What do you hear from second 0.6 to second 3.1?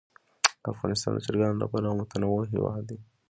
افغانستان د چرګانو له پلوه متنوع هېواد دی.